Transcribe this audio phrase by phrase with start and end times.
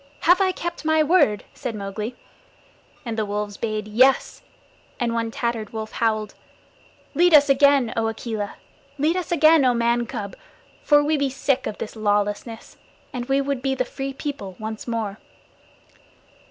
[0.21, 2.15] Have I kept my word?" said Mowgli.
[3.05, 4.41] And the wolves bayed "Yes,"
[4.99, 6.33] and one tattered wolf howled:
[7.13, 8.55] "Lead us again, O Akela.
[8.97, 10.35] Lead us again, O Man cub,
[10.81, 12.77] for we be sick of this lawlessness,
[13.13, 15.19] and we would be the Free People once more."